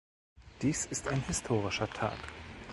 [0.63, 2.17] Dies ist ein historischer Tag.